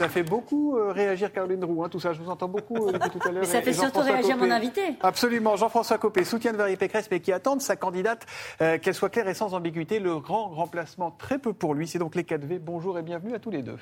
Ça 0.00 0.08
fait 0.08 0.22
beaucoup 0.22 0.78
euh, 0.78 0.92
réagir 0.92 1.30
Caroline 1.30 1.62
Roux, 1.62 1.84
hein, 1.84 1.90
tout 1.90 2.00
ça. 2.00 2.14
Je 2.14 2.22
vous 2.22 2.30
entends 2.30 2.48
beaucoup 2.48 2.88
euh, 2.88 2.92
depuis 2.92 3.10
tout 3.10 3.28
à 3.28 3.32
l'heure. 3.32 3.44
Ça 3.44 3.58
Et 3.58 3.62
fait 3.62 3.74
surtout 3.74 4.00
réagir 4.00 4.34
Copé. 4.34 4.46
mon 4.46 4.50
invité. 4.50 4.80
Absolument. 5.02 5.56
Jean-François 5.56 5.98
Copé 5.98 6.24
soutient 6.24 6.52
Valérie 6.54 6.78
Pécresse, 6.78 7.08
mais 7.10 7.20
qui 7.20 7.32
attend 7.32 7.54
de 7.54 7.60
sa 7.60 7.76
candidate 7.76 8.24
euh, 8.62 8.78
qu'elle 8.78 8.94
soit 8.94 9.10
claire 9.10 9.28
et 9.28 9.34
sans 9.34 9.52
ambiguïté. 9.52 9.98
Le 9.98 10.18
grand 10.18 10.48
remplacement, 10.48 11.10
très 11.10 11.38
peu 11.38 11.52
pour 11.52 11.74
lui. 11.74 11.86
C'est 11.86 11.98
donc 11.98 12.14
les 12.14 12.22
4V. 12.22 12.60
Bonjour 12.60 12.98
et 12.98 13.02
bienvenue 13.02 13.34
à 13.34 13.38
tous 13.38 13.50
les 13.50 13.62
deux. 13.62 13.76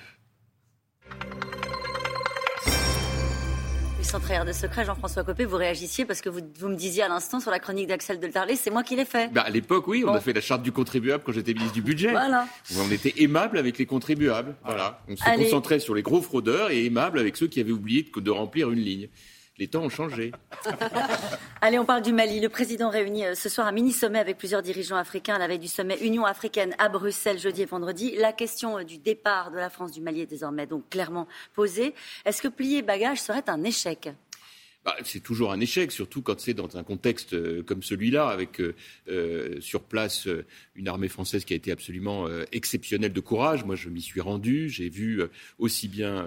Sans 4.10 4.20
trahir 4.20 4.46
de 4.46 4.52
secret, 4.52 4.86
Jean-François 4.86 5.22
Copé, 5.22 5.44
vous 5.44 5.56
réagissiez 5.58 6.06
parce 6.06 6.22
que 6.22 6.30
vous, 6.30 6.40
vous 6.58 6.68
me 6.68 6.76
disiez 6.76 7.02
à 7.02 7.08
l'instant 7.08 7.40
sur 7.40 7.50
la 7.50 7.58
chronique 7.58 7.88
d'Axel 7.88 8.18
de 8.18 8.26
Tarlet, 8.28 8.56
c'est 8.56 8.70
moi 8.70 8.82
qui 8.82 8.96
l'ai 8.96 9.04
fait. 9.04 9.30
Bah, 9.30 9.42
à 9.42 9.50
l'époque, 9.50 9.86
oui, 9.86 10.02
on 10.02 10.08
Bon. 10.08 10.14
a 10.14 10.20
fait 10.20 10.32
la 10.32 10.40
charte 10.40 10.62
du 10.62 10.72
contribuable 10.72 11.22
quand 11.26 11.32
j'étais 11.32 11.52
ministre 11.52 11.74
du 11.74 11.82
budget. 11.82 12.10
Voilà. 12.12 12.46
On 12.78 12.90
était 12.90 13.12
aimable 13.18 13.58
avec 13.58 13.76
les 13.76 13.84
contribuables. 13.84 14.54
Voilà. 14.64 15.02
On 15.08 15.16
se 15.16 15.22
Allez. 15.28 15.44
concentrait 15.44 15.78
sur 15.78 15.94
les 15.94 16.00
gros 16.02 16.22
fraudeurs 16.22 16.70
et 16.70 16.86
aimable 16.86 17.18
avec 17.18 17.36
ceux 17.36 17.48
qui 17.48 17.60
avaient 17.60 17.72
oublié 17.72 18.04
de, 18.14 18.20
de 18.20 18.30
remplir 18.30 18.70
une 18.70 18.78
ligne. 18.80 19.08
Les 19.58 19.66
temps 19.66 19.82
ont 19.82 19.88
changé. 19.88 20.32
Allez, 21.60 21.78
on 21.78 21.84
parle 21.84 22.02
du 22.02 22.12
Mali. 22.12 22.38
Le 22.38 22.48
président 22.48 22.90
réunit 22.90 23.26
euh, 23.26 23.34
ce 23.34 23.48
soir 23.48 23.66
un 23.66 23.72
mini-sommet 23.72 24.20
avec 24.20 24.38
plusieurs 24.38 24.62
dirigeants 24.62 24.96
africains 24.96 25.34
à 25.34 25.38
la 25.38 25.48
veille 25.48 25.58
du 25.58 25.66
sommet 25.66 25.98
Union 26.00 26.24
africaine 26.24 26.74
à 26.78 26.88
Bruxelles 26.88 27.38
jeudi 27.38 27.62
et 27.62 27.66
vendredi. 27.66 28.14
La 28.16 28.32
question 28.32 28.78
euh, 28.78 28.84
du 28.84 28.98
départ 28.98 29.50
de 29.50 29.56
la 29.56 29.68
France 29.68 29.90
du 29.90 30.00
Mali 30.00 30.20
est 30.20 30.26
désormais 30.26 30.66
donc 30.66 30.88
clairement 30.90 31.26
posée. 31.54 31.94
Est-ce 32.24 32.40
que 32.40 32.48
plier 32.48 32.82
bagage 32.82 33.20
serait 33.20 33.48
un 33.48 33.64
échec? 33.64 34.10
Bah, 34.88 34.96
c'est 35.04 35.22
toujours 35.22 35.52
un 35.52 35.60
échec, 35.60 35.92
surtout 35.92 36.22
quand 36.22 36.40
c'est 36.40 36.54
dans 36.54 36.78
un 36.78 36.82
contexte 36.82 37.34
euh, 37.34 37.62
comme 37.62 37.82
celui-là, 37.82 38.28
avec 38.28 38.58
euh, 38.58 38.74
euh, 39.10 39.60
sur 39.60 39.82
place 39.82 40.26
une 40.76 40.88
armée 40.88 41.08
française 41.08 41.44
qui 41.44 41.52
a 41.52 41.56
été 41.56 41.70
absolument 41.70 42.26
euh, 42.26 42.46
exceptionnelle 42.52 43.12
de 43.12 43.20
courage. 43.20 43.66
Moi, 43.66 43.76
je 43.76 43.90
m'y 43.90 44.00
suis 44.00 44.22
rendu. 44.22 44.70
J'ai 44.70 44.88
vu 44.88 45.20
aussi 45.58 45.88
bien 45.88 46.24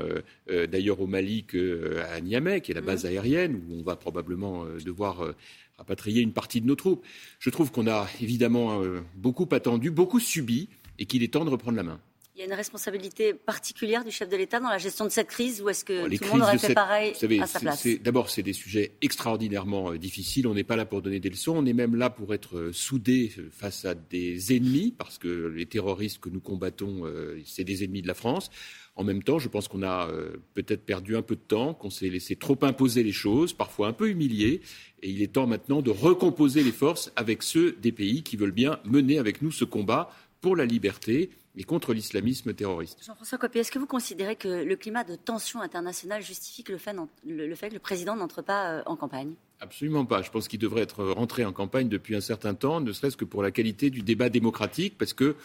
euh, 0.52 0.68
d'ailleurs 0.68 1.02
au 1.02 1.08
Mali 1.08 1.44
qu'à 1.44 2.22
Niamey, 2.22 2.62
qui 2.62 2.72
est 2.72 2.76
la 2.76 2.82
base 2.82 3.08
aérienne, 3.08 3.56
où 3.56 3.80
on 3.80 3.82
va 3.82 3.96
probablement 3.96 4.66
devoir 4.86 5.34
rapatrier 5.80 6.22
une 6.22 6.34
partie 6.34 6.62
de 6.62 6.68
nos 6.68 6.76
troupes. 6.76 7.04
Je 7.40 7.50
trouve 7.50 7.72
qu'on 7.72 7.88
a 7.88 8.08
évidemment 8.22 8.84
beaucoup 9.16 9.50
attendu, 9.54 9.90
beaucoup 9.90 10.20
subi, 10.20 10.70
et 11.00 11.08
qu'il 11.08 11.24
est 11.24 11.34
temps 11.34 11.46
de 11.46 11.50
reprendre 11.50 11.78
la 11.78 11.84
main. 11.84 12.00
Il 12.42 12.46
y 12.46 12.48
a 12.50 12.54
une 12.54 12.58
responsabilité 12.58 13.36
particulière 13.36 14.04
du 14.04 14.10
chef 14.10 14.28
de 14.28 14.36
l'État 14.36 14.60
dans 14.60 14.70
la 14.70 14.80
gestion 14.80 15.06
de 15.06 15.12
cette 15.12 15.28
crise 15.28 15.62
ou 15.62 15.70
est-ce 15.70 15.86
que 15.86 16.02
Bon, 16.02 16.08
les 16.08 16.18
tout 16.18 16.24
le 16.24 16.30
monde 16.32 16.42
aurait 16.42 16.58
fait 16.58 16.68
cette- 16.68 16.74
pareil 16.76 17.14
savez, 17.14 17.40
à 17.40 17.46
sa 17.46 17.60
place 17.60 17.86
D'abord, 18.02 18.32
c'est 18.32 18.42
des 18.42 18.54
sujets 18.54 18.94
extraordinairement 19.04 19.92
euh, 19.92 20.00
difficiles. 20.00 20.48
On 20.48 20.56
n'est 20.56 20.64
pas 20.64 20.76
là 20.76 20.86
pour 20.88 21.04
donner 21.04 21.20
des 21.20 21.30
leçons. 21.30 21.54
On 21.56 21.68
est 21.68 21.74
même 21.74 21.96
là 21.96 22.10
pour 22.10 22.34
être 22.34 22.58
euh, 22.58 22.74
soudés 22.74 23.32
euh, 23.38 23.48
face 23.52 23.86
à 23.86 23.94
des 23.94 24.56
ennemis, 24.56 24.92
parce 24.98 25.20
que 25.20 25.54
les 25.56 25.68
terroristes 25.68 26.18
que 26.18 26.30
nous 26.30 26.40
combattons, 26.40 27.06
euh, 27.06 27.40
c'est 27.46 27.64
des 27.64 27.84
ennemis 27.84 28.02
de 28.02 28.08
la 28.08 28.16
France. 28.16 28.50
En 28.96 29.04
même 29.04 29.22
temps, 29.22 29.38
je 29.38 29.48
pense 29.48 29.68
qu'on 29.68 29.84
a 29.84 30.10
peut-être 30.54 30.84
perdu 30.84 31.16
un 31.16 31.22
peu 31.22 31.36
de 31.36 31.42
temps, 31.42 31.74
qu'on 31.74 31.90
s'est 31.90 32.10
laissé 32.10 32.36
trop 32.36 32.58
imposer 32.62 33.04
les 33.04 33.14
choses, 33.14 33.54
parfois 33.54 33.88
un 33.88 33.94
peu 33.94 34.10
humilié. 34.10 34.62
Et 35.02 35.10
il 35.10 35.22
est 35.22 35.32
temps 35.32 35.48
maintenant 35.48 35.82
de 35.82 35.90
recomposer 35.92 36.62
les 36.62 36.74
forces 36.74 37.10
avec 37.16 37.42
ceux 37.42 37.72
des 37.82 37.94
pays 37.94 38.22
qui 38.22 38.36
veulent 38.36 38.52
bien 38.52 38.80
mener 38.84 39.18
avec 39.18 39.42
nous 39.42 39.50
ce 39.52 39.64
combat 39.64 40.12
pour 40.42 40.56
la 40.56 40.66
liberté 40.66 41.30
et 41.56 41.64
contre 41.64 41.94
l'islamisme 41.94 42.54
terroriste. 42.54 43.04
Jean-François 43.06 43.38
Copé, 43.38 43.60
est-ce 43.60 43.72
que 43.72 43.80
vous 43.80 43.86
considérez 43.86 44.36
que 44.36 44.48
le 44.48 44.76
climat 44.76 45.04
de 45.04 45.16
tension 45.16 45.62
internationale 45.62 46.22
justifie 46.22 46.64
que 46.64 46.72
le 46.72 46.78
fait, 46.78 46.96
le 47.26 47.56
fait 47.56 47.70
que 47.70 47.74
le 47.74 47.80
président 47.80 48.16
n'entre 48.16 48.42
pas 48.42 48.72
euh, 48.72 48.84
en 48.86 48.96
campagne? 48.96 49.34
Absolument 49.60 50.06
pas. 50.06 50.22
Je 50.22 50.32
pense 50.32 50.48
qu'il 50.48 50.60
devrait 50.60 50.82
être 50.82 51.04
rentré 51.04 51.46
en 51.46 51.52
campagne 51.52 51.88
depuis 51.88 52.16
un 52.16 52.22
certain 52.22 52.56
temps, 52.56 52.80
ne 52.80 52.92
serait-ce 52.92 53.18
que 53.18 53.26
pour 53.26 53.44
la 53.44 53.52
qualité 53.52 53.90
du 53.90 54.02
débat 54.02 54.30
démocratique, 54.30 54.98
parce 54.98 55.14
que 55.14 55.36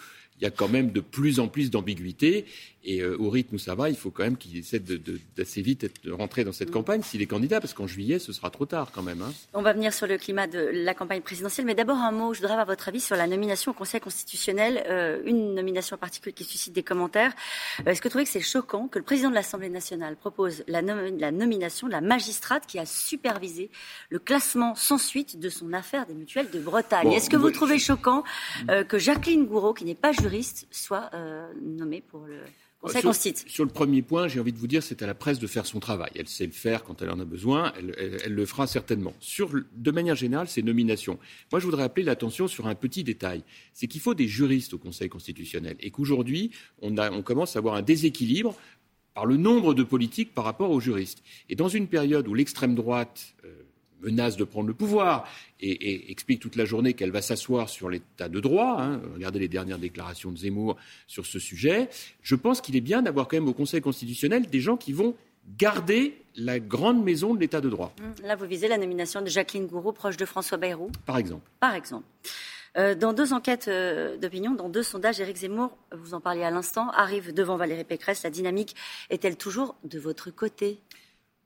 il 0.41 0.45
y 0.45 0.47
a 0.47 0.51
quand 0.51 0.69
même 0.69 0.91
de 0.92 1.01
plus 1.01 1.41
en 1.41 1.48
plus 1.48 1.70
d'ambiguïté. 1.70 2.47
Et 2.89 3.03
euh, 3.03 3.17
au 3.19 3.31
rythme 3.31 3.56
où 3.56 3.59
ça 3.59 3.75
va, 3.75 3.91
il 3.91 3.97
faut 3.97 4.12
quand 4.12 4.23
même 4.23 4.37
qu'il 4.37 4.56
essaie 4.56 4.78
d'assez 4.78 5.61
vite 5.61 5.83
être, 5.83 6.05
de 6.05 6.12
rentrer 6.12 6.45
dans 6.45 6.53
cette 6.53 6.70
campagne 6.70 7.03
s'il 7.03 7.20
est 7.20 7.27
candidat, 7.27 7.61
parce 7.61 7.75
qu'en 7.75 7.89
juillet, 7.89 8.20
ce 8.20 8.33
sera 8.33 8.48
trop 8.51 8.65
tard 8.65 8.93
quand 8.95 9.03
même. 9.03 9.23
hein. 9.23 9.33
On 9.55 9.62
va 9.62 9.73
venir 9.73 9.93
sur 9.93 10.06
le 10.06 10.17
climat 10.19 10.47
de 10.47 10.70
la 10.73 10.95
campagne 10.95 11.20
présidentielle, 11.20 11.67
mais 11.67 11.75
d'abord 11.75 11.97
un 11.97 12.12
mot, 12.12 12.33
je 12.33 12.38
voudrais 12.38 12.53
avoir 12.53 12.66
votre 12.69 12.87
avis 12.87 13.00
sur 13.00 13.16
la 13.16 13.27
nomination 13.27 13.72
au 13.72 13.75
Conseil 13.75 14.00
constitutionnel, 14.00 14.84
euh, 14.88 15.21
une 15.25 15.53
nomination 15.56 15.97
en 15.97 15.99
particulier 15.99 16.33
qui 16.33 16.44
suscite 16.44 16.75
des 16.75 16.84
commentaires. 16.84 17.33
Euh, 17.81 17.91
Est-ce 17.91 18.00
que 18.00 18.06
vous 18.06 18.10
trouvez 18.10 18.25
que 18.25 18.31
c'est 18.31 18.41
choquant 18.41 18.87
que 18.87 19.00
le 19.00 19.05
président 19.05 19.31
de 19.31 19.34
l'Assemblée 19.34 19.69
nationale 19.69 20.15
propose 20.15 20.62
la, 20.69 20.81
nom- 20.81 21.12
la 21.19 21.33
nomination 21.33 21.89
de 21.89 21.93
la 21.93 22.00
magistrate 22.00 22.69
qui 22.69 22.78
a 22.78 22.87
supervisé 22.87 23.69
le 24.10 24.21
classement 24.21 24.77
sans 24.77 24.99
suite 24.99 25.41
de 25.41 25.49
son 25.49 25.72
affaire 25.72 26.06
des 26.06 26.15
mutuelles 26.15 26.50
de 26.53 26.60
Bretagne? 26.60 27.09
Bon, 27.09 27.16
Est-ce 27.16 27.31
que 27.31 27.37
vous 27.37 27.50
trouvez 27.50 27.81
choquant 27.81 28.22
euh, 28.71 28.84
que 28.84 28.97
Jacqueline 28.97 29.47
Gouraud, 29.47 29.75
qui 29.75 29.84
n'est 29.84 29.97
pas 29.97 30.12
juriste, 30.12 30.25
soit 30.70 31.10
euh, 31.14 31.53
nommée 31.62 32.00
pour 32.03 32.26
le 32.26 32.38
Conseil 32.81 33.00
sur, 33.03 33.50
sur 33.50 33.64
le 33.64 33.70
premier 33.70 34.03
point, 34.03 34.28
j'ai 34.28 34.38
envie 34.38 34.53
de 34.53 34.59
vous 34.59 34.66
dire, 34.66 34.82
c'est 34.82 35.03
à 35.03 35.06
la 35.06 35.14
presse 35.14 35.38
de 35.38 35.47
faire 35.47 35.64
son 35.66 35.81
travail. 35.81 36.10
Elle 36.14 36.28
sait 36.28 36.44
le 36.47 36.53
faire 36.53 36.84
quand 36.84 37.00
elle 37.03 37.10
en 37.10 37.19
a 37.19 37.25
besoin, 37.25 37.72
elle, 37.78 37.94
elle- 37.98 38.20
elle 38.26 38.34
le 38.34 38.47
fera 38.47 38.66
certainement. 38.66 39.15
Sur, 39.19 39.50
de 39.75 39.91
manière 39.91 40.15
générale, 40.15 40.47
ces 40.47 40.62
nominations. 40.62 41.19
Moi, 41.50 41.59
je 41.60 41.65
voudrais 41.65 41.84
appeler 41.84 42.04
l'attention 42.04 42.48
sur 42.48 42.66
un 42.66 42.75
petit 42.75 43.03
détail. 43.03 43.42
C'est 43.72 43.86
qu'il 43.86 44.00
faut 44.00 44.15
des 44.15 44.28
juristes 44.28 44.75
au 44.75 44.78
Conseil 44.78 45.09
constitutionnel 45.09 45.76
et 45.81 45.91
qu'aujourd'hui, 45.91 46.50
on 46.82 47.22
commence 47.22 47.56
à 47.56 47.60
avoir 47.60 47.75
un 47.76 47.82
déséquilibre 47.82 48.54
par 49.15 49.25
le 49.25 49.38
nombre 49.38 49.72
de 49.72 49.82
politiques 49.82 50.34
par 50.34 50.44
rapport 50.44 50.70
aux 50.70 50.81
juristes. 50.81 51.22
Et 51.48 51.56
dans 51.56 51.69
une 51.69 51.88
période 51.88 52.28
où 52.28 52.34
l'extrême 52.34 52.75
droite 52.75 53.34
euh, 53.47 53.54
menace 54.01 54.37
de 54.37 54.45
prendre 54.45 54.69
le 54.69 54.75
pouvoir 54.75 55.29
et, 55.61 55.71
et 55.71 56.11
explique 56.11 56.41
toute 56.41 56.57
la 56.57 56.65
journée 56.65 56.93
qu'elle 56.95 57.11
va 57.11 57.23
s'asseoir 57.23 57.69
sur 57.69 57.89
l'état 57.89 58.29
de 58.29 58.41
droit, 58.41 58.77
hein, 58.81 59.01
regardez 59.15 59.39
les 59.39 59.49
dernières 59.49 59.79
déclarations 59.79 60.31
de 60.33 60.37
Zemmour 60.39 60.77
sur 61.07 61.25
ce 61.27 61.39
sujet, 61.39 61.89
je 62.23 62.34
pense 62.34 62.61
qu'il 62.61 62.77
est 62.77 62.81
bien 62.81 63.03
d'avoir 63.03 63.27
quand 63.29 63.37
même 63.37 63.49
au 63.49 63.55
Conseil 63.55 63.81
constitutionnel 63.81 64.47
des 64.47 64.61
gens 64.61 64.77
qui 64.77 64.93
vont 64.93 65.15
garder 65.59 66.21
la 66.34 66.59
grande 66.59 67.03
maison 67.03 67.34
de 67.34 67.41
l'état 67.41 67.61
de 67.61 67.71
droit, 67.71 67.93
Hum, 68.01 68.12
Là, 68.27 68.37
vous 68.37 68.47
visez 68.47 68.69
la 68.69 68.79
nomination 68.79 69.23
de 69.23 69.27
Jacqueline 69.29 69.67
Gouraud, 69.67 69.93
proche 69.93 70.17
de 70.17 70.25
François 70.27 70.59
Bayrou. 70.59 70.91
par 71.07 71.17
exemple. 71.19 71.49
par 71.61 71.75
exemple. 71.75 72.05
Euh, 72.77 72.95
dans 72.95 73.15
deux 73.15 73.33
enquêtes 73.33 73.69
euh, 73.69 74.19
d'opinion, 74.19 74.53
dans 74.55 74.69
deux 74.69 74.83
sondages, 74.83 75.19
Éric 75.19 75.39
Zemmour, 75.39 75.75
vous 75.97 76.13
en 76.13 76.21
parliez 76.21 76.43
à 76.43 76.51
l'instant, 76.51 76.91
arrive 76.91 77.33
devant 77.33 77.57
Valérie 77.57 77.84
Pécresse. 77.84 78.23
La 78.23 78.28
dynamique 78.28 78.75
est-elle 79.09 79.37
toujours 79.37 79.77
de 79.84 79.99
votre 79.99 80.31
côté? 80.31 80.78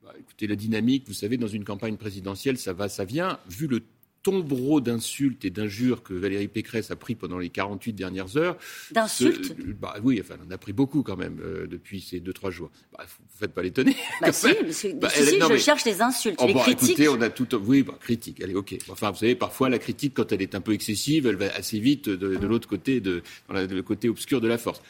Bah, 0.03 0.13
écoutez, 0.19 0.47
la 0.47 0.55
dynamique, 0.55 1.03
vous 1.07 1.13
savez, 1.13 1.37
dans 1.37 1.47
une 1.47 1.63
campagne 1.63 1.95
présidentielle, 1.97 2.57
ça 2.57 2.73
va, 2.73 2.89
ça 2.89 3.05
vient. 3.05 3.39
Vu 3.49 3.67
le 3.67 3.81
tombereau 4.23 4.81
d'insultes 4.81 5.45
et 5.45 5.49
d'injures 5.49 6.03
que 6.03 6.13
Valérie 6.13 6.47
Pécresse 6.47 6.91
a 6.91 6.95
pris 6.95 7.15
pendant 7.15 7.39
les 7.39 7.49
48 7.49 7.93
dernières 7.93 8.37
heures. 8.37 8.55
D'insultes 8.91 9.45
ce- 9.57 9.71
bah, 9.73 9.95
Oui, 10.03 10.19
enfin, 10.21 10.35
elle 10.39 10.47
en 10.47 10.51
a 10.51 10.57
pris 10.59 10.73
beaucoup 10.73 11.01
quand 11.01 11.17
même 11.17 11.39
euh, 11.43 11.65
depuis 11.67 12.01
ces 12.01 12.19
deux, 12.19 12.33
trois 12.33 12.51
jours. 12.51 12.69
Bah, 12.95 13.03
vous 13.07 13.23
ne 13.23 13.39
faites 13.39 13.51
pas 13.53 13.63
l'étonner. 13.63 13.95
Bah 14.21 14.31
si, 14.31 14.47
Bah, 14.47 14.53
si, 14.71 14.87
elle- 15.19 15.27
si, 15.27 15.37
non, 15.39 15.47
je 15.47 15.53
mais- 15.53 15.59
cherche 15.59 15.85
les 15.85 16.01
insultes, 16.01 16.37
Oh, 16.39 16.45
les 16.47 16.53
bon, 16.53 16.59
critiques. 16.61 16.89
écoutez, 16.91 17.09
on 17.09 17.19
a 17.21 17.29
tout. 17.31 17.47
Oui, 17.65 17.81
bah, 17.81 17.97
critique, 17.99 18.41
allez, 18.43 18.53
ok. 18.55 18.75
Enfin, 18.89 19.09
vous 19.11 19.17
savez, 19.17 19.35
parfois, 19.35 19.69
la 19.69 19.79
critique, 19.79 20.13
quand 20.15 20.31
elle 20.31 20.41
est 20.43 20.53
un 20.53 20.61
peu 20.61 20.73
excessive, 20.73 21.25
elle 21.25 21.35
va 21.37 21.51
assez 21.55 21.79
vite 21.79 22.07
de, 22.09 22.35
de 22.35 22.47
l'autre 22.47 22.67
côté, 22.67 23.01
de, 23.01 23.23
dans 23.47 23.55
la- 23.55 23.65
le 23.65 23.81
côté 23.83 24.07
obscur 24.09 24.39
de 24.41 24.47
la 24.47 24.57
force. 24.59 24.81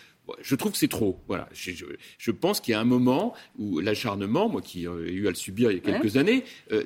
Je 0.42 0.56
trouve 0.56 0.72
que 0.72 0.78
c'est 0.78 0.88
trop. 0.88 1.20
Voilà. 1.28 1.50
Je, 1.54 1.72
je- 1.72 1.86
je 2.18 2.32
pense 2.32 2.62
qu'il 2.62 2.72
y 2.72 2.76
a 2.76 2.80
un 2.80 2.86
moment 2.86 3.34
où 3.58 3.80
l'acharnement, 3.80 4.48
moi 4.50 4.62
qui 4.62 4.88
euh, 4.88 5.08
ai 5.08 5.12
eu 5.12 5.28
à 5.28 5.30
le 5.32 5.36
subir 5.36 5.72
il 5.72 5.76
y 5.76 5.78
a 5.78 5.82
quelques 5.82 6.16
années, 6.18 6.44
euh, 6.72 6.84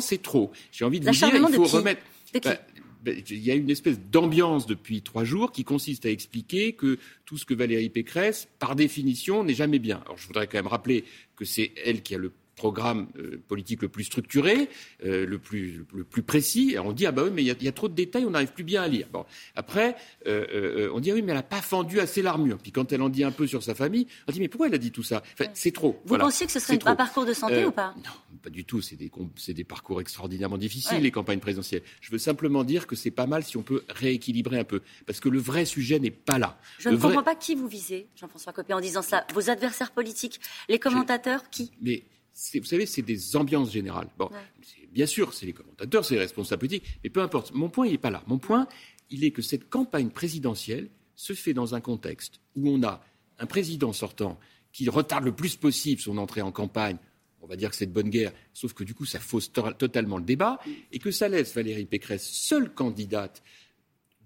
c'est 0.00 0.22
trop. 0.22 0.52
J'ai 0.70 0.84
envie 0.84 1.00
de 1.00 1.04
vous 1.04 1.10
dire, 1.30 1.34
il 1.48 1.54
faut 1.56 1.62
remettre. 1.78 2.02
Bah, 2.44 2.58
bah, 3.04 3.12
il 3.30 3.38
y 3.44 3.50
a 3.50 3.54
une 3.54 3.68
espèce 3.70 3.98
d'ambiance 4.00 4.66
depuis 4.66 5.02
trois 5.02 5.24
jours 5.24 5.52
qui 5.52 5.64
consiste 5.64 6.06
à 6.06 6.10
expliquer 6.10 6.72
que 6.72 6.98
tout 7.26 7.36
ce 7.36 7.44
que 7.44 7.52
Valérie 7.54 7.90
Pécresse, 7.90 8.48
par 8.58 8.76
définition, 8.76 9.44
n'est 9.44 9.54
jamais 9.54 9.78
bien. 9.78 10.00
Alors 10.06 10.16
je 10.16 10.26
voudrais 10.26 10.46
quand 10.46 10.58
même 10.58 10.66
rappeler 10.68 11.04
que 11.36 11.44
c'est 11.44 11.72
elle 11.84 12.02
qui 12.02 12.14
a 12.14 12.18
le 12.18 12.32
programme 12.56 13.08
euh, 13.18 13.42
politique 13.48 13.82
le 13.82 13.88
plus 13.88 14.04
structuré, 14.04 14.68
euh, 15.04 15.26
le, 15.26 15.38
plus, 15.38 15.84
le 15.94 16.04
plus 16.04 16.22
précis. 16.22 16.72
Et 16.74 16.78
on 16.78 16.92
dit, 16.92 17.06
ah 17.06 17.12
bah 17.12 17.22
oui, 17.24 17.30
mais 17.32 17.42
il 17.42 17.46
y, 17.46 17.50
a- 17.50 17.54
il 17.58 17.64
y 17.64 17.68
a 17.68 17.72
trop 17.72 17.88
de 17.88 17.94
détails, 17.94 18.24
on 18.24 18.30
n'arrive 18.30 18.52
plus 18.52 18.64
bien 18.64 18.82
à 18.82 18.88
lire. 18.88 19.06
Bon. 19.12 19.24
Après, 19.56 19.96
euh, 20.26 20.88
on 20.92 21.00
dit, 21.00 21.10
ah 21.10 21.14
oui, 21.14 21.22
mais 21.22 21.32
elle 21.32 21.38
n'a 21.38 21.42
pas 21.42 21.60
fendu 21.62 22.00
assez 22.00 22.22
l'armure. 22.22 22.58
Puis 22.58 22.72
quand 22.72 22.92
elle 22.92 23.02
en 23.02 23.08
dit 23.08 23.24
un 23.24 23.30
peu 23.32 23.46
sur 23.46 23.62
sa 23.62 23.74
famille, 23.74 24.06
on 24.28 24.32
dit, 24.32 24.40
mais 24.40 24.48
pourquoi 24.48 24.68
elle 24.68 24.74
a 24.74 24.78
dit 24.78 24.90
tout 24.92 25.02
ça? 25.02 25.22
Enfin, 25.34 25.50
C'est 25.54 25.72
trop. 25.72 25.92
Vous 26.02 26.08
Voilà. 26.08 26.24
pensiez 26.24 26.46
que 26.46 26.52
ce 26.52 26.60
serait 26.60 26.78
un 26.86 26.96
parcours 26.96 27.26
de 27.26 27.32
santé 27.32 27.64
ou 27.64 27.70
pas? 27.72 27.94
Non, 27.98 28.10
pas 28.42 28.50
du 28.50 28.64
tout. 28.64 28.80
C'est 28.80 28.96
des, 28.96 29.10
des 29.48 29.64
parcours 29.64 30.00
extraordinairement 30.00 30.58
difficiles, 30.58 30.96
Ouais. 30.96 31.00
les 31.00 31.10
campagnes 31.10 31.40
présidentielles. 31.40 31.82
Je 32.00 32.10
veux 32.10 32.18
simplement 32.18 32.64
dire 32.64 32.86
que 32.86 32.96
c'est 32.96 33.10
pas 33.10 33.26
mal 33.26 33.42
si 33.44 33.56
on 33.56 33.62
peut 33.62 33.82
rééquilibrer 33.88 34.58
un 34.58 34.64
peu. 34.64 34.80
Parce 35.06 35.20
que 35.20 35.28
le 35.28 35.38
vrai 35.38 35.64
sujet 35.64 35.98
n'est 35.98 36.10
pas 36.10 36.38
là. 36.38 36.58
Je 36.78 36.88
Le 36.88 36.94
ne 36.94 37.00
vrai- 37.00 37.08
comprends 37.08 37.24
pas 37.24 37.34
qui 37.34 37.54
vous 37.54 37.68
visez, 37.68 38.06
Jean-François 38.16 38.52
Copé, 38.52 38.72
en 38.74 38.80
disant 38.80 39.02
ça. 39.02 39.26
Vos 39.34 39.50
adversaires 39.50 39.90
politiques, 39.92 40.40
les 40.68 40.78
commentateurs, 40.78 41.48
qui? 41.50 41.72
Mais 41.82 42.04
vous 42.54 42.64
savez, 42.64 42.86
c'est 42.86 43.02
des 43.02 43.36
ambiances 43.36 43.70
générales. 43.72 44.08
Bon, 44.18 44.26
Ouais. 44.26 44.38
c'est- 44.62 44.86
bien 44.92 45.06
sûr, 45.06 45.32
c'est 45.32 45.46
les 45.46 45.52
commentateurs, 45.52 46.04
c'est 46.04 46.14
les 46.14 46.20
responsables 46.20 46.60
politiques, 46.60 46.84
mais 47.02 47.10
peu 47.10 47.22
importe. 47.22 47.52
Mon 47.54 47.68
point, 47.68 47.86
il 47.86 47.92
n'est 47.92 47.98
pas 47.98 48.10
là. 48.10 48.22
Mon 48.26 48.38
point, 48.38 48.66
il 49.10 49.24
est 49.24 49.30
que 49.30 49.42
cette 49.42 49.68
campagne 49.70 50.10
présidentielle 50.10 50.88
se 51.16 51.32
fait 51.32 51.54
dans 51.54 51.74
un 51.74 51.80
contexte 51.80 52.40
où 52.56 52.68
on 52.68 52.82
a 52.82 53.04
un 53.38 53.46
président 53.46 53.92
sortant 53.92 54.38
qui 54.72 54.88
retarde 54.88 55.24
le 55.24 55.32
plus 55.32 55.54
possible 55.56 56.00
son 56.00 56.18
entrée 56.18 56.42
en 56.42 56.50
campagne. 56.50 56.96
On 57.40 57.46
va 57.46 57.56
dire 57.56 57.70
que 57.70 57.76
c'est 57.76 57.86
de 57.86 57.92
bonne 57.92 58.08
guerre, 58.10 58.32
sauf 58.52 58.72
que 58.72 58.82
du 58.84 58.94
coup, 58.94 59.04
ça 59.04 59.20
fausse 59.20 59.52
to- 59.52 59.72
totalement 59.74 60.16
le 60.18 60.24
débat, 60.24 60.58
et 60.90 60.98
que 60.98 61.10
ça 61.10 61.28
laisse 61.28 61.54
Valérie 61.54 61.84
Pécresse 61.84 62.26
seule 62.28 62.72
candidate 62.72 63.42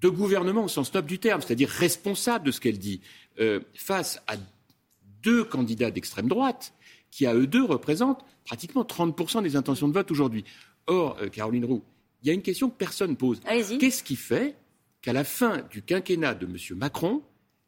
de 0.00 0.08
gouvernement 0.08 0.64
au 0.64 0.68
sens 0.68 0.94
noble 0.94 1.08
du 1.08 1.18
terme, 1.18 1.40
c'est-à-dire 1.42 1.68
responsable 1.68 2.46
de 2.46 2.52
ce 2.52 2.60
qu'elle 2.60 2.78
dit, 2.78 3.00
euh, 3.40 3.60
face 3.74 4.22
à 4.28 4.36
deux 5.22 5.42
candidats 5.44 5.90
d'extrême 5.90 6.28
droite 6.28 6.72
qui, 7.10 7.26
à 7.26 7.34
eux 7.34 7.46
deux, 7.46 7.64
représentent 7.64 8.24
pratiquement 8.44 8.82
30% 8.82 9.42
des 9.42 9.56
intentions 9.56 9.88
de 9.88 9.92
vote 9.92 10.10
aujourd'hui. 10.10 10.44
Or, 10.86 11.16
euh, 11.20 11.28
Caroline 11.28 11.64
Roux, 11.64 11.82
il 12.22 12.28
y 12.28 12.30
a 12.30 12.34
une 12.34 12.42
question 12.42 12.70
que 12.70 12.76
personne 12.76 13.10
ne 13.10 13.16
pose. 13.16 13.40
Qu'est-ce 13.78 14.02
qui 14.02 14.16
fait 14.16 14.56
qu'à 15.02 15.12
la 15.12 15.24
fin 15.24 15.62
du 15.70 15.82
quinquennat 15.82 16.34
de 16.34 16.46
M. 16.46 16.56
Macron, 16.76 17.22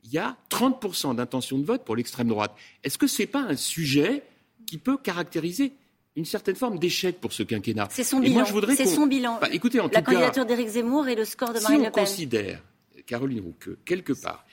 il 0.04 0.10
y 0.10 0.18
a 0.18 0.36
30% 0.50 1.14
d'intentions 1.14 1.58
de 1.58 1.64
vote 1.64 1.84
pour 1.84 1.96
l'extrême 1.96 2.28
droite? 2.28 2.54
Est-ce 2.82 2.98
que 2.98 3.06
ce 3.06 3.22
n'est 3.22 3.26
pas 3.26 3.40
un 3.40 3.56
sujet 3.56 4.22
qui 4.66 4.78
peut 4.78 4.96
caractériser 4.96 5.72
une 6.16 6.24
certaine 6.24 6.56
forme 6.56 6.78
d'échec 6.78 7.20
pour 7.20 7.32
ce 7.32 7.42
quinquennat? 7.42 7.88
C'est 7.90 8.04
son 8.04 8.20
bilan. 8.20 8.44
C'est 8.74 8.86
son 8.86 9.06
bilan. 9.06 9.38
Bah, 9.40 9.48
écoutez, 9.52 9.80
en 9.80 9.88
la 9.88 10.02
candidature 10.02 10.46
d'Éric 10.46 10.68
Zemmour 10.68 11.08
et 11.08 11.14
le 11.14 11.24
score 11.24 11.52
de 11.52 11.60
Marine 11.60 11.84
Le 11.84 11.90
Pen. 11.90 11.92
Si 11.92 12.00
on 12.00 12.24
considère, 12.24 12.62
Caroline 13.06 13.40
Roux, 13.40 13.54
que 13.58 13.78
quelque 13.84 14.12
part, 14.12 14.44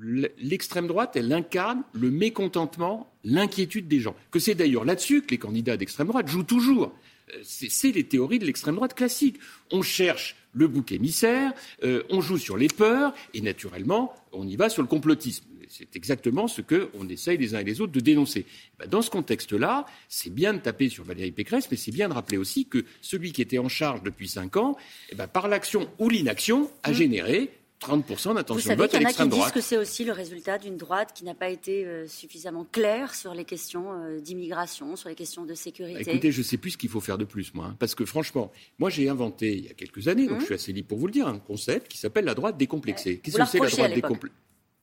l'extrême 0.00 0.86
droite, 0.86 1.16
elle 1.16 1.32
incarne 1.32 1.82
le 1.92 2.10
mécontentement, 2.10 3.10
l'inquiétude 3.24 3.88
des 3.88 4.00
gens. 4.00 4.14
Que 4.30 4.38
c'est 4.38 4.54
d'ailleurs 4.54 4.84
là-dessus 4.84 5.22
que 5.22 5.30
les 5.30 5.38
candidats 5.38 5.76
d'extrême 5.76 6.08
droite 6.08 6.28
jouent 6.28 6.44
toujours. 6.44 6.92
Euh, 7.34 7.38
c'est 7.42 7.92
les 7.92 8.04
théories 8.04 8.38
de 8.38 8.46
l'extrême 8.46 8.76
droite 8.76 8.94
classique. 8.94 9.38
On 9.72 9.82
cherche 9.82 10.36
le 10.52 10.66
bouc 10.66 10.92
émissaire, 10.92 11.52
euh, 11.84 12.02
on 12.10 12.20
joue 12.20 12.38
sur 12.38 12.56
les 12.56 12.68
peurs, 12.68 13.14
et 13.34 13.40
naturellement, 13.40 14.14
on 14.32 14.46
y 14.46 14.56
va 14.56 14.68
sur 14.68 14.82
le 14.82 14.88
complotisme. 14.88 15.44
C'est 15.68 15.96
exactement 15.96 16.48
ce 16.48 16.62
qu'on 16.62 17.08
essaye 17.08 17.36
les 17.36 17.54
uns 17.54 17.58
et 17.58 17.64
les 17.64 17.82
autres 17.82 17.92
de 17.92 18.00
dénoncer. 18.00 18.46
Eh 18.48 18.76
ben, 18.78 18.88
dans 18.88 19.02
ce 19.02 19.10
contexte-là, 19.10 19.84
c'est 20.08 20.32
bien 20.32 20.54
de 20.54 20.58
taper 20.58 20.88
sur 20.88 21.04
Valérie 21.04 21.30
Pécresse, 21.30 21.68
mais 21.70 21.76
c'est 21.76 21.90
bien 21.92 22.08
de 22.08 22.14
rappeler 22.14 22.38
aussi 22.38 22.64
que 22.64 22.84
celui 23.02 23.32
qui 23.32 23.42
était 23.42 23.58
en 23.58 23.68
charge 23.68 24.02
depuis 24.02 24.28
cinq 24.28 24.56
ans, 24.56 24.78
eh 25.10 25.14
ben, 25.14 25.26
par 25.26 25.46
l'action 25.46 25.90
ou 25.98 26.08
l'inaction, 26.08 26.70
a 26.82 26.90
mmh. 26.90 26.94
généré 26.94 27.50
30% 27.80 28.34
d'intention 28.34 28.72
de 28.72 28.78
vote 28.78 28.94
à 28.94 28.98
l'extrême 28.98 29.28
droite. 29.28 29.30
Il 29.30 29.38
y 29.38 29.40
en 29.40 29.46
a 29.46 29.50
qui 29.50 29.52
disent 29.52 29.52
que 29.52 29.60
c'est 29.60 29.76
aussi 29.76 30.04
le 30.04 30.12
résultat 30.12 30.58
d'une 30.58 30.76
droite 30.76 31.12
qui 31.14 31.24
n'a 31.24 31.34
pas 31.34 31.48
été 31.48 31.84
euh, 31.84 32.06
suffisamment 32.08 32.66
claire 32.70 33.14
sur 33.14 33.34
les 33.34 33.44
questions 33.44 33.92
euh, 33.92 34.20
d'immigration, 34.20 34.96
sur 34.96 35.08
les 35.08 35.14
questions 35.14 35.44
de 35.44 35.54
sécurité. 35.54 36.04
Bah, 36.04 36.12
écoutez, 36.12 36.32
je 36.32 36.38
ne 36.38 36.44
sais 36.44 36.56
plus 36.56 36.72
ce 36.72 36.78
qu'il 36.78 36.88
faut 36.90 37.00
faire 37.00 37.18
de 37.18 37.24
plus, 37.24 37.54
moi. 37.54 37.66
Hein, 37.66 37.76
parce 37.78 37.94
que 37.94 38.04
franchement, 38.04 38.50
moi 38.78 38.90
j'ai 38.90 39.08
inventé 39.08 39.56
il 39.56 39.64
y 39.64 39.68
a 39.68 39.74
quelques 39.74 40.08
années, 40.08 40.26
donc 40.26 40.36
hum. 40.36 40.40
je 40.40 40.46
suis 40.46 40.54
assez 40.54 40.72
libre 40.72 40.88
pour 40.88 40.98
vous 40.98 41.06
le 41.06 41.12
dire, 41.12 41.28
un 41.28 41.38
concept 41.38 41.88
qui 41.88 41.98
s'appelle 41.98 42.24
la 42.24 42.34
droite 42.34 42.56
décomplexée. 42.56 43.18
Qu'est-ce 43.18 43.36
que 43.36 43.46
c'est 43.46 43.58
la 43.58 43.68
droite 43.68 43.94
décomplexée 43.94 44.34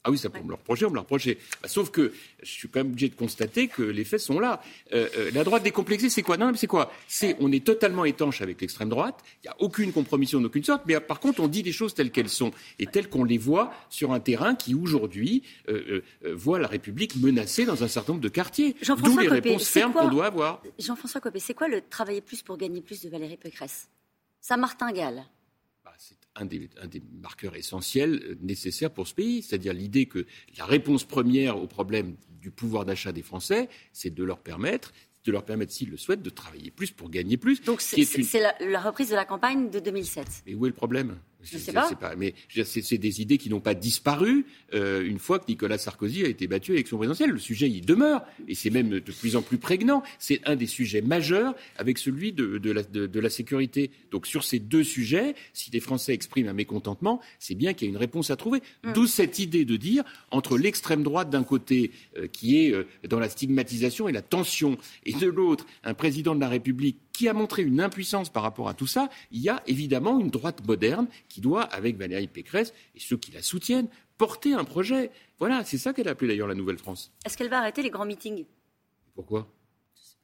ah 0.06 0.12
oui, 0.12 0.20
ça 0.20 0.30
peut 0.30 0.40
me 0.40 0.50
le 0.50 0.54
reprocher, 0.54 0.86
on 0.86 0.90
me 0.90 0.94
le 0.94 1.00
reprocher. 1.00 1.40
Bah, 1.64 1.68
sauf 1.68 1.90
que 1.90 2.14
je 2.44 2.52
suis 2.52 2.68
quand 2.68 2.82
même 2.82 2.92
obligé 2.92 3.10
de 3.10 3.16
constater 3.16 3.68
que 3.68 3.82
les 3.82 4.04
faits 4.04 4.20
sont 4.20 4.40
là. 4.40 4.62
Euh, 4.94 5.10
euh, 5.18 5.32
la 5.34 5.44
droite 5.44 5.64
décomplexée, 5.64 6.12
c'est 6.12 6.22
quoi? 6.22 6.38
Non, 6.38 6.52
mais 6.52 6.58
c'est 6.58 6.68
quoi? 6.68 6.92
C'est 7.08 7.36
on 7.40 7.52
est 7.52 7.66
totalement 7.66 8.06
étanche 8.06 8.42
avec 8.42 8.62
l'extrême 8.62 8.90
droite. 8.90 9.20
Il 9.44 9.48
n'y 9.48 9.50
a 9.50 9.56
aucune 9.60 9.92
compromission 9.92 10.40
d'aucune 10.40 10.64
sorte. 10.64 10.84
Mais 10.86 11.00
par 11.00 11.20
contre, 11.20 11.40
on 11.40 11.48
dit 11.48 11.64
les 11.64 11.72
choses 11.72 11.96
telles 11.96 12.12
qu'elles 12.12 12.30
sont 12.30 12.52
et 12.78 12.86
telles 12.86 13.10
qu'on 13.10 13.24
les 13.24 13.40
voit 13.40 13.74
sur 13.90 14.14
un 14.14 14.20
terrain 14.20 14.54
qui 14.54 14.76
aujourd'hui 14.76 15.42
euh, 15.70 16.02
voit 16.24 16.60
la 16.60 16.68
République 16.68 17.16
menacée 17.16 17.66
dans 17.66 17.84
un 17.84 17.88
certain 17.88 18.14
nombre 18.14 18.24
de 18.24 18.30
quartiers. 18.30 18.76
D'où 19.04 19.18
les 19.18 19.28
réponses 19.28 19.68
fermes 19.68 19.94
qu'on 19.94 20.08
doit 20.08 20.28
avoir. 20.28 20.62
Jean-François 20.78 21.20
Copé, 21.20 21.40
c'est 21.40 21.56
quoi 21.56 21.68
le 21.68 21.82
travailler 21.82 22.22
plus 22.22 22.44
pour 22.44 22.58
gagner 22.58 22.82
plus 22.82 23.02
de 23.02 23.10
Valérie 23.10 23.38
Pécresse? 23.38 23.90
Ça 24.40 24.56
martingale 24.56 25.26
un 26.36 26.46
des, 26.46 26.70
marqueurs 27.22 27.56
essentiels 27.56 28.22
euh, 28.24 28.36
nécessaires 28.42 28.92
pour 28.92 29.08
ce 29.08 29.14
pays, 29.14 29.42
c'est-à-dire 29.42 29.74
l'idée 29.74 30.06
que 30.06 30.26
la 30.58 30.66
réponse 30.66 31.04
première 31.04 31.58
au 31.62 31.68
problème 31.68 32.16
du 32.42 32.52
pouvoir 32.52 32.86
d'achat 32.86 33.12
des 33.12 33.24
Français, 33.24 33.70
c'est 33.94 34.14
de 34.14 34.24
leur 34.24 34.40
permettre 34.40 34.92
de 35.26 35.32
leur 35.32 35.44
permettre, 35.44 35.74
s'ils 35.74 35.90
le 35.90 35.98
souhaitent, 35.98 36.22
de 36.22 36.30
travailler 36.30 36.72
plus 36.72 36.92
pour 36.92 37.10
gagner 37.10 37.38
plus. 37.38 37.62
Donc 37.64 37.82
c'est 37.82 38.06
la, 38.62 38.80
reprise 38.80 39.10
de 39.10 39.16
la 39.16 39.26
campagne 39.26 39.70
de 39.70 39.80
2007. 39.80 40.44
Mais 40.46 40.54
où 40.54 40.66
est 40.66 40.70
le 40.70 40.76
problème? 40.76 41.18
Je 41.46 41.58
sais 41.58 41.72
pas. 41.72 42.16
Mais 42.18 42.34
c'est 42.50 42.98
des 42.98 43.22
idées 43.22 43.38
qui 43.38 43.50
n'ont 43.50 43.60
pas 43.60 43.74
disparu 43.74 44.46
euh, 44.74 45.06
une 45.06 45.20
fois 45.20 45.40
que 45.40 45.46
Nicolas 45.48 45.78
Sarkozy 45.78 46.24
a 46.24 46.28
été 46.28 46.48
battu 46.48 46.72
à 46.72 46.74
l'élection 46.74 46.98
présidentielle. 46.98 47.32
Le 47.32 47.40
sujet 47.40 47.70
y 47.70 47.82
demeure 47.82 48.24
et 48.48 48.56
c'est 48.56 48.70
même 48.70 48.90
de 48.90 49.12
plus 49.12 49.36
en 49.36 49.42
plus 49.42 49.58
prégnant. 49.58 50.04
C'est 50.20 50.42
un 50.46 50.56
des 50.56 50.68
sujets 50.68 51.02
majeurs 51.02 51.56
avec 51.78 51.98
celui 51.98 52.34
de, 52.34 52.58
de, 52.58 52.72
la, 52.72 52.84
de, 52.84 53.20
la, 53.20 53.30
sécurité. 53.30 53.92
Donc 54.12 54.28
sur 54.28 54.44
ces 54.44 54.60
deux 54.60 54.84
sujets, 54.84 55.36
si 55.54 55.72
les 55.72 55.80
Français 55.80 56.14
expriment 56.14 56.50
un 56.50 56.54
mécontentement, 56.54 57.22
c'est 57.40 57.56
bien 57.56 57.74
qu'il 57.74 57.88
y 57.88 57.90
a 57.90 57.92
une 57.92 57.98
réponse 57.98 58.32
à 58.32 58.36
trouver. 58.36 58.62
Mm. 58.84 58.94
D'où 58.94 59.08
cette 59.08 59.40
idée 59.40 59.66
de 59.66 59.78
dire 59.78 60.04
entre 60.32 60.58
l'extrême 60.58 61.04
droite 61.04 61.30
d'un 61.30 61.44
côté 61.44 61.92
euh, 62.18 62.28
qui 62.28 62.66
est 62.66 62.72
euh, 62.72 62.88
dans 63.08 63.20
la 63.20 63.30
stigmatisation 63.30 64.08
et 64.08 64.12
la 64.12 64.22
tension, 64.22 64.78
et 65.06 65.14
de 65.14 65.28
l'autre 65.28 65.66
un 65.84 65.94
président 65.94 66.36
de 66.36 66.40
la 66.40 66.50
République 66.50 66.98
qui 67.18 67.28
a 67.28 67.34
montré 67.34 67.64
une 67.64 67.82
impuissance 67.82 68.30
par 68.30 68.44
rapport 68.44 68.70
à 68.70 68.74
tout 68.74 68.88
ça, 68.88 69.10
il 69.32 69.42
y 69.42 69.50
a 69.50 69.62
évidemment 69.68 70.20
une 70.20 70.30
droite 70.30 70.66
moderne 70.66 71.08
qui 71.30 71.42
doit, 71.42 71.64
avec 71.64 71.98
Valérie 71.98 72.28
Pécresse 72.28 72.74
et 72.96 73.00
ceux 73.00 73.18
qui 73.18 73.32
la 73.32 73.42
soutiennent, 73.42 73.88
porter 74.18 74.54
un 74.54 74.64
projet. 74.64 75.12
Voilà, 75.40 75.64
c'est 75.64 75.78
ça 75.78 75.94
qu'elle 75.94 76.08
a 76.08 76.12
appelé 76.12 76.30
d'ailleurs 76.30 76.48
la 76.48 76.56
Nouvelle-France. 76.56 77.12
Est-ce 77.26 77.38
qu'elle 77.38 77.50
va 77.50 77.60
arrêter 77.60 77.82
les 77.82 77.90
grands 77.90 78.06
meetings? 78.06 78.46
Pourquoi? 79.14 79.48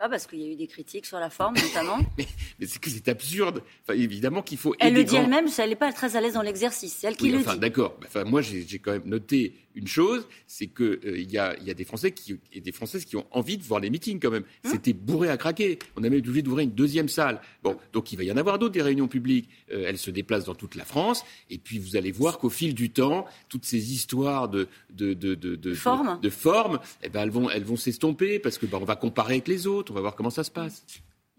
Pas 0.01 0.09
parce 0.09 0.25
qu'il 0.25 0.39
y 0.39 0.45
a 0.45 0.48
eu 0.48 0.56
des 0.56 0.65
critiques 0.65 1.06
sur 1.06 1.19
la 1.19 1.30
forme, 1.30 1.53
notamment. 1.56 2.00
mais, 2.18 2.25
c'est 2.65 2.80
que 2.80 2.89
c'est 2.89 3.07
absurde. 3.07 3.62
Enfin, 3.83 3.94
évidemment 3.94 4.42
qu'il 4.42 4.57
faut. 4.57 4.74
Elle 4.80 4.95
le 4.95 5.03
dit 5.03 5.15
elle-même, 5.15 5.45
elle 5.56 5.69
n'est 5.69 5.75
pas 5.75 5.94
très 5.94 6.15
à 6.15 6.21
l'aise 6.21 6.33
dans 6.33 6.42
l'exercice. 6.42 6.98
C'est 7.00 7.07
elle 7.07 7.15
qui 7.15 7.30
le 7.30 7.38
enfin, 7.38 7.56
D'accord. 7.56 8.00
Enfin, 8.06 8.24
moi, 8.24 8.42
j'ai 8.42 8.80
quand 8.80 8.94
même 8.94 9.06
noté 9.06 9.53
une 9.75 9.88
chose, 9.88 10.27
c'est 10.48 10.68
qu'il 10.68 11.00
euh, 11.06 11.19
y, 11.21 11.38
a, 11.38 11.57
y, 11.62 11.71
a, 11.71 11.74
des 11.74 11.86
Français 11.86 12.12
qui, 12.12 12.38
et 12.51 12.62
des 12.62 12.71
Françaises 12.71 13.06
qui 13.06 13.15
ont 13.15 13.25
envie 13.31 13.57
de 13.57 13.63
voir 13.63 13.80
les 13.80 13.89
meetings 13.89 14.19
quand 14.19 14.31
même. 14.31 14.44
Hum. 14.65 14.71
C'était 14.71 14.94
bourré 14.94 15.30
à 15.30 15.38
craquer. 15.38 15.80
On 15.95 16.03
a 16.03 16.09
même 16.09 16.19
obligé 16.19 16.42
d'ouvrir 16.42 16.65
une 16.65 16.75
deuxième 16.75 17.07
salle. 17.07 17.42
Bon, 17.63 17.77
donc 17.94 18.12
il 18.12 18.18
va 18.18 18.24
y 18.24 18.31
en 18.31 18.38
avoir 18.38 18.59
d'autres 18.59 18.74
des 18.74 18.81
réunions 18.81 19.07
publiques. 19.07 19.50
Euh, 19.71 19.86
elles 19.88 19.98
se 19.98 20.12
déplacent 20.12 20.45
dans 20.45 20.56
toute 20.56 20.75
la 20.75 20.86
France, 20.86 21.24
et 21.50 21.57
puis 21.57 21.80
vous 21.80 21.95
allez 21.95 22.12
voir 22.12 22.39
qu'au 22.39 22.50
fil 22.50 22.74
du 22.74 22.89
temps, 22.89 23.25
toutes 23.50 23.65
ces 23.65 23.94
histoires 23.94 24.50
de 24.50 24.68
de 24.89 25.13
de 25.13 25.36
de, 25.36 25.56
de, 25.56 25.74
forme, 25.74 26.19
de, 26.21 26.30
forme, 26.30 26.80
eh 27.03 27.09
ben 27.09 27.21
elles 27.21 27.30
vont 27.30 27.50
elles 27.50 27.63
vont 27.63 27.77
s'estomper 27.77 28.39
parce 28.39 28.57
que 28.57 28.65
ben, 28.65 28.80
on 28.81 28.86
va 28.86 28.95
comparer 28.95 29.36
avec 29.36 29.48
les 29.48 29.68
autres, 29.68 29.90
on 29.91 29.93
va 29.93 30.01
voir 30.01 30.15
comment 30.15 30.29
ça 30.29 30.43
se 30.43 30.51
passe. 30.51 30.83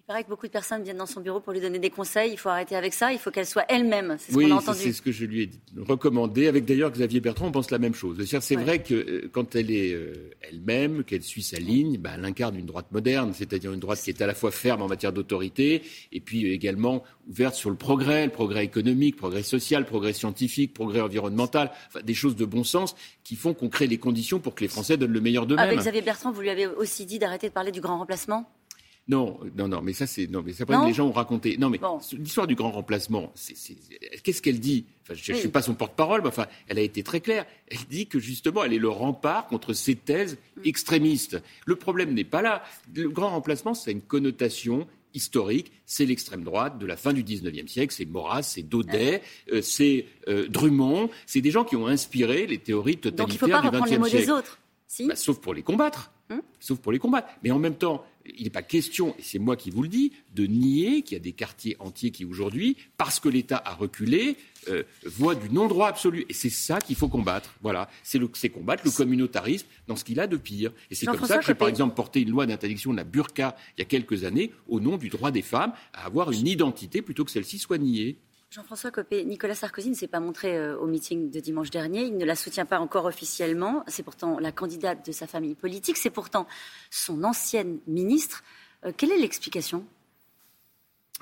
Il 0.03 0.07
paraît 0.09 0.25
que 0.25 0.29
beaucoup 0.29 0.49
de 0.49 0.53
personnes 0.53 0.83
viennent 0.83 0.97
dans 0.97 1.07
son 1.07 1.21
bureau 1.21 1.39
pour 1.39 1.53
lui 1.53 1.61
donner 1.61 1.79
des 1.79 1.89
conseils. 1.89 2.33
Il 2.33 2.37
faut 2.37 2.49
arrêter 2.49 2.75
avec 2.75 2.93
ça. 2.93 3.13
Il 3.13 3.21
faut 3.21 3.31
qu'elle 3.31 3.47
soit 3.47 3.65
elle-même. 3.69 4.17
C'est 4.19 4.33
ce 4.33 4.37
qu'on 4.37 4.51
a 4.51 4.55
entendu. 4.57 4.81
c'est 4.81 4.93
ce 4.93 5.01
que 5.01 5.13
je 5.13 5.25
lui 5.25 5.45
ai 5.45 5.51
recommandé. 5.81 6.49
Avec 6.49 6.65
d'ailleurs 6.65 6.91
Xavier 6.91 7.21
Bertrand, 7.21 7.47
on 7.47 7.53
pense 7.53 7.71
la 7.71 7.79
même 7.79 7.95
chose. 7.95 8.21
C'est 8.41 8.57
vrai 8.57 8.83
que 8.83 8.95
euh, 8.95 9.31
quand 9.31 9.55
elle 9.55 9.71
est 9.71 9.93
euh, 9.93 10.33
elle-même, 10.41 11.05
qu'elle 11.05 11.23
suit 11.23 11.45
sa 11.45 11.59
ligne, 11.59 11.99
bah, 11.99 12.11
elle 12.17 12.25
incarne 12.25 12.57
une 12.57 12.67
droite 12.67 12.91
moderne, 12.91 13.33
c'est-à-dire 13.33 13.73
une 13.73 13.79
droite 13.79 14.01
qui 14.03 14.11
est 14.11 14.21
à 14.21 14.27
la 14.27 14.35
fois 14.35 14.51
ferme 14.51 14.83
en 14.83 14.89
matière 14.89 15.13
d'autorité 15.13 15.83
et 16.11 16.19
puis 16.19 16.51
également 16.53 17.05
ouverte 17.31 17.55
sur 17.55 17.71
le 17.71 17.77
progrès, 17.77 18.25
le 18.27 18.33
progrès 18.33 18.65
économique, 18.65 19.15
le 19.15 19.21
progrès 19.21 19.45
social, 19.45 19.83
le 19.83 19.89
progrès 19.89 20.15
scientifique, 20.15 20.71
le 20.71 20.75
progrès 20.75 21.01
environnemental, 21.01 21.71
enfin, 21.87 22.01
des 22.03 22.15
choses 22.15 22.35
de 22.35 22.45
bon 22.45 22.65
sens 22.65 22.97
qui 23.23 23.37
font 23.37 23.55
qu'on 23.55 23.69
crée 23.69 23.87
les 23.87 23.99
conditions 23.99 24.41
pour 24.41 24.57
que 24.57 24.63
les 24.63 24.69
Français 24.69 24.97
donnent 24.97 25.13
le 25.13 25.21
meilleur 25.21 25.47
d'eux-mêmes. 25.47 25.65
Avec 25.65 25.79
Xavier 25.79 26.03
Bertrand, 26.03 26.33
vous 26.33 26.41
lui 26.41 26.51
avez 26.51 26.67
aussi 26.67 27.07
dit 27.07 27.21
d'arrêter 27.21 27.49
de 27.49 27.53
parler 27.53 27.71
du 27.71 27.81
grand 27.81 27.99
remplacement? 27.99 28.51
Non, 29.09 29.41
non, 29.57 29.67
non, 29.67 29.83
mais 29.83 29.93
ça 29.93 30.07
c'est 30.07 30.29
non, 30.31 30.43
mais 30.45 30.53
ça 30.53 30.65
les 30.87 30.93
gens 30.93 31.09
ont 31.09 31.13
raconté. 31.13 31.57
Non, 31.57 31.71
mais 31.71 31.81
l'histoire 32.13 32.47
du 32.47 32.55
grand 32.55 32.71
remplacement, 32.71 33.33
qu'est-ce 34.23 34.41
qu'elle 34.41 34.61
dit? 34.61 34.87
Enfin, 35.03 35.15
Je 35.15 35.33
ne 35.33 35.39
suis 35.39 35.49
pas 35.49 35.63
son 35.63 35.75
porte-parole, 35.75 36.23
mais 36.23 36.29
enfin, 36.29 36.47
elle 36.69 36.79
a 36.79 36.83
été 36.83 37.03
très 37.03 37.21
claire. 37.21 37.45
Elle 37.67 37.85
dit 37.91 38.07
que 38.07 38.21
justement, 38.21 38.63
elle 38.63 38.73
est 38.73 38.79
le 38.79 38.89
rempart 38.89 39.49
contre 39.49 39.73
ces 39.73 39.97
thèses 39.97 40.39
mm. 40.57 40.61
extrémistes. 40.65 41.43
Le 41.67 41.75
problème 41.75 42.15
n'est 42.15 42.25
pas 42.25 42.43
là. 42.43 42.63
Le 42.95 43.09
grand 43.09 43.31
remplacement, 43.31 43.75
c'est 43.75 43.91
une 43.91 44.03
connotation 44.03 44.87
historique, 45.15 45.73
c'est 45.85 46.07
l'extrême 46.07 46.45
droite 46.45 46.79
de 46.79 46.87
la 46.87 46.97
fin 46.97 47.13
du 47.13 47.23
XIXe 47.23 47.71
siècle, 47.71 47.93
c'est 47.95 48.07
Maurras, 48.07 48.43
c'est 48.43 48.63
Daudet, 48.63 49.21
euh, 49.53 49.61
c'est 49.61 50.07
euh, 50.29 50.49
Drummond, 50.49 51.11
c'est 51.27 51.41
des 51.41 51.51
gens 51.51 51.65
qui 51.65 51.77
ont 51.77 51.87
inspiré 51.87 52.47
les 52.47 52.59
théories 52.59 52.97
totalitaires 52.97 53.63
du 53.63 53.69
XXe 53.69 54.09
siècle. 54.09 54.27
Des 54.27 54.31
autres. 54.31 54.59
Si 54.87 55.07
bah, 55.07 55.17
sauf 55.17 55.39
pour 55.39 55.55
les 55.55 55.63
combattre. 55.63 56.13
Hum 56.31 56.41
sauf 56.63 56.79
pour 56.79 56.93
les 56.93 56.99
combattre. 56.99 57.29
Mais 57.43 57.51
en 57.51 57.59
même 57.59 57.75
temps, 57.75 58.05
il 58.27 58.45
n'est 58.45 58.51
pas 58.51 58.63
question, 58.63 59.15
et 59.19 59.23
c'est 59.23 59.39
moi 59.39 59.57
qui 59.57 59.71
vous 59.71 59.83
le 59.83 59.89
dis, 59.89 60.13
de 60.35 60.47
nier 60.47 61.03
qu'il 61.03 61.17
y 61.17 61.21
a 61.21 61.23
des 61.23 61.33
quartiers 61.33 61.77
entiers 61.79 62.11
qui 62.11 62.25
aujourd'hui, 62.25 62.77
parce 62.97 63.21
que 63.21 63.29
l'État 63.29 63.61
a 63.65 63.75
reculé, 63.75 64.37
euh, 64.69 64.83
voient 65.05 65.35
du 65.35 65.51
non-droit 65.51 65.89
absolu. 65.89 66.25
Et 66.29 66.33
c'est 66.33 66.51
ça 66.51 66.79
qu'il 66.79 66.97
faut 66.97 67.09
combattre. 67.09 67.55
Voilà, 67.63 67.89
c'est 68.03 68.49
combattre 68.49 68.83
le 68.85 68.91
communautarisme 68.91 69.67
dans 69.89 69.97
ce 69.97 70.05
qu'il 70.05 70.21
a 70.21 70.27
de 70.27 70.37
pire. 70.37 70.73
Et 70.91 70.95
c'est 70.95 71.07
comme 71.07 71.25
ça 71.25 71.39
que 71.39 71.45
j'ai 71.45 71.55
par 71.55 71.69
exemple 71.69 71.95
porté 71.95 72.21
une 72.21 72.31
loi 72.31 72.47
d'interdiction 72.47 72.93
de 72.93 72.97
la 72.97 73.05
burqa 73.05 73.57
il 73.77 73.81
y 73.81 73.83
a 73.83 73.87
quelques 73.87 74.25
années 74.25 74.53
au 74.69 74.81
nom 74.81 74.97
du 74.97 75.09
droit 75.09 75.31
des 75.31 75.43
femmes 75.43 75.73
à 75.93 76.07
avoir 76.07 76.31
une 76.31 76.47
identité 76.47 77.03
plutôt 77.03 77.25
que 77.25 77.31
celle-ci 77.31 77.59
soit 77.59 77.79
niée. 77.79 78.19
Jean-François 78.53 78.91
Copé, 78.91 79.25
Nicolas 79.25 79.55
Sarkozy 79.55 79.89
ne 79.89 79.95
s'est 79.95 80.09
pas 80.09 80.21
montré 80.21 80.59
euh, 80.59 80.77
au 80.77 80.87
meeting 80.87 81.31
de 81.31 81.41
dimanche 81.41 81.71
dernier. 81.71 82.03
Il 82.03 82.19
ne 82.19 82.25
la 82.27 82.37
soutient 82.37 82.67
pas 82.67 82.81
encore 82.81 83.07
officiellement. 83.07 83.83
C'est 83.87 84.03
pourtant 84.03 84.39
la 84.39 84.53
candidate 84.53 85.07
de 85.07 85.11
sa 85.11 85.27
famille 85.27 85.55
politique. 85.55 85.97
C'est 85.97 86.11
pourtant 86.11 86.47
son 86.91 87.25
ancienne 87.25 87.79
ministre. 87.87 88.45
Euh, 88.85 88.93
quelle 88.95 89.11
est 89.11 89.17
l'explication? 89.17 89.87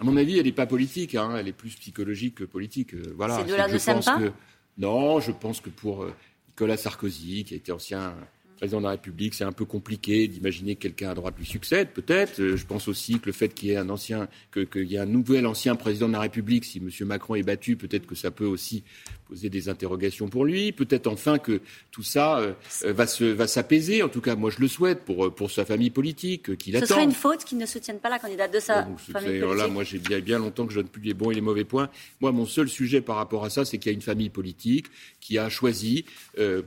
À 0.00 0.04
mon 0.04 0.16
avis, 0.16 0.38
elle 0.38 0.46
n'est 0.46 0.52
pas 0.52 0.66
politique. 0.66 1.14
Hein. 1.14 1.37
Elle 1.37 1.46
est 1.46 1.52
plus 1.52 1.76
psychologique 1.76 2.34
que 2.34 2.44
politique. 2.44 2.94
Euh, 2.94 3.14
voilà. 3.16 3.37
C'est 3.37 3.44
de 3.44 3.54
là 3.54 3.68
ne 3.68 4.04
pas 4.04 4.34
Non, 4.76 5.20
je 5.20 5.30
pense 5.30 5.60
que 5.60 5.70
pour 5.70 6.06
Nicolas 6.49 6.76
Sarkozy, 6.76 7.44
qui 7.44 7.54
a 7.54 7.58
été 7.58 7.70
ancien 7.70 8.16
président 8.60 8.78
de 8.78 8.84
la 8.84 8.90
République, 8.90 9.32
c'est 9.32 9.44
un 9.44 9.52
peu 9.52 9.64
compliqué 9.64 10.28
d'imaginer 10.28 10.76
que 10.76 10.82
quelqu'un 10.82 11.08
à 11.08 11.14
droite 11.14 11.34
lui 11.38 11.46
succède, 11.46 11.88
peut-être. 11.94 12.40
Euh, 12.40 12.58
je 12.58 12.66
pense 12.66 12.88
aussi 12.88 13.18
que 13.18 13.26
le 13.26 13.32
fait 13.32 13.48
qu'il 13.48 13.70
y 13.70 13.72
ait 13.72 13.78
un 13.78 13.88
ancien, 13.88 14.28
qu'il 14.52 14.84
y 14.84 14.96
ait 14.96 14.98
un 14.98 15.06
nouvel 15.06 15.46
ancien 15.46 15.76
président 15.76 16.08
de 16.08 16.12
la 16.12 16.20
République, 16.20 16.66
si 16.66 16.76
M. 16.76 16.90
Macron 17.06 17.36
est 17.36 17.42
battu, 17.42 17.76
peut-être 17.76 18.06
que 18.06 18.14
ça 18.14 18.30
peut 18.30 18.44
aussi 18.44 18.84
poser 19.30 19.49
des 19.49 19.68
interrogations 19.68 20.28
pour 20.28 20.44
lui. 20.44 20.72
Peut-être 20.72 21.06
enfin 21.06 21.38
que 21.38 21.60
tout 21.92 22.02
ça 22.02 22.38
euh, 22.38 22.52
euh, 22.84 22.92
va, 22.92 23.06
se, 23.06 23.25
va 23.25 23.46
s'apaiser. 23.46 24.02
En 24.02 24.08
tout 24.08 24.20
cas, 24.20 24.34
moi, 24.34 24.50
je 24.50 24.58
le 24.58 24.66
souhaite 24.66 25.04
pour, 25.04 25.26
euh, 25.26 25.30
pour 25.30 25.50
sa 25.52 25.64
famille 25.64 25.90
politique 25.90 26.56
qui 26.56 26.72
l'attend. 26.72 26.87
Ce 26.87 26.94
serait 26.94 27.04
une 27.04 27.12
faute 27.12 27.44
qu'il 27.44 27.58
ne 27.58 27.66
soutienne 27.66 28.00
pas 28.00 28.10
la 28.10 28.18
candidate 28.18 28.52
de 28.52 28.58
sa 28.58 28.82
famille 29.12 29.40
politique. 29.40 29.58
Là, 29.58 29.68
moi, 29.68 29.84
j'ai 29.84 29.99
bien, 29.99 30.18
bien 30.18 30.38
longtemps 30.38 30.66
que 30.66 30.72
je 30.72 30.80
donne 30.80 30.88
plus 30.88 31.02
les 31.02 31.14
bons 31.14 31.30
et 31.30 31.34
les 31.34 31.40
mauvais 31.40 31.64
points. 31.64 31.88
Moi, 32.20 32.32
mon 32.32 32.44
seul 32.44 32.68
sujet 32.68 33.00
par 33.00 33.16
rapport 33.16 33.44
à 33.44 33.50
ça, 33.50 33.64
c'est 33.64 33.78
qu'il 33.78 33.92
y 33.92 33.94
a 33.94 33.96
une 33.96 34.02
famille 34.02 34.30
politique 34.30 34.87
qui 35.20 35.38
a 35.38 35.49
choisi 35.49 36.04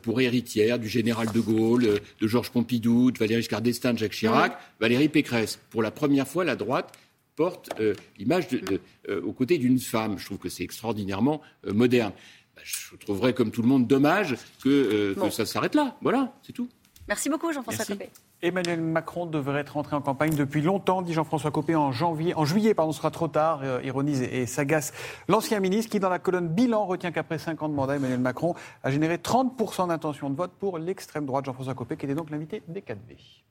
pour 0.02 0.22
héritière 0.22 0.80
du 0.80 0.88
général 0.88 1.32
de 1.32 1.40
Gaulle, 1.40 2.00
de 2.22 2.28
Georges 2.28 2.52
Pompidou, 2.52 3.12
de 3.12 3.18
Valéry 3.18 3.42
Giscard 3.42 3.62
d'Estaing, 3.62 3.94
de 3.94 3.98
Jacques 3.98 4.14
Chirac, 4.14 4.58
Valérie 4.80 5.10
Pécresse. 5.10 5.60
Pour 5.70 5.82
la 5.82 5.92
première 5.92 6.28
fois, 6.28 6.44
la 6.44 6.56
droite 6.56 6.94
porte 7.36 7.70
l'image 8.18 8.48
de, 8.48 8.80
aux 9.10 9.34
côtés 9.34 9.58
d'une 9.58 9.80
femme. 9.80 10.18
Je 10.18 10.26
trouve 10.26 10.38
que 10.38 10.50
c'est 10.50 10.64
extraordinairement 10.64 11.42
moderne. 11.66 12.14
Bah, 12.56 12.62
je 12.64 12.96
trouverais, 12.98 13.34
comme 13.34 13.52
tout 13.52 13.62
le 13.62 13.68
monde, 13.68 13.88
dommage 13.88 14.36
que, 14.64 14.70
euh, 15.18 15.30
ça 15.32 15.46
s'arrête 15.46 15.76
là. 15.76 15.96
Voilà, 16.02 16.34
c'est 16.44 16.54
tout. 16.54 16.70
Merci 17.08 17.30
beaucoup, 17.30 17.52
Jean-François 17.52 17.86
Copé. 17.86 18.10
Emmanuel 18.42 18.82
Macron 18.82 19.26
devrait 19.26 19.62
être 19.62 19.72
rentré 19.72 19.96
en 19.96 20.02
campagne 20.02 20.36
depuis 20.36 20.62
longtemps, 20.62 21.02
dit 21.02 21.14
Jean-François 21.14 21.52
Copé, 21.52 21.76
en 21.76 21.92
janvier, 21.92 22.34
en 22.36 22.46
juillet, 22.46 22.74
pardon, 22.74 22.92
ce 22.92 22.98
sera 22.98 23.12
trop 23.12 23.28
tard, 23.28 23.62
euh, 23.64 23.82
ironise 23.84 24.22
et, 24.22 24.46
sagace 24.46 24.94
l'ancien 25.28 25.60
ministre 25.60 25.92
qui, 25.92 26.00
dans 26.00 26.10
la 26.10 26.20
colonne 26.20 26.50
bilan, 26.50 26.86
retient 26.86 27.12
qu'après 27.12 27.40
5 27.40 27.62
ans 27.62 27.70
de 27.70 27.74
mandat, 27.74 27.96
Emmanuel 27.96 28.20
Macron 28.20 28.54
a 28.84 28.92
généré 28.92 29.18
30% 29.18 29.88
d'intention 29.88 30.30
de 30.30 30.36
vote 30.36 30.52
pour 30.60 30.78
l'extrême 30.78 31.26
droite. 31.26 31.46
Jean-François 31.46 31.74
Copé, 31.74 31.98
qui 31.98 32.06
était 32.06 32.16
donc 32.16 32.30
l'invité 32.30 32.64
des 32.68 32.82
4V. 32.82 33.18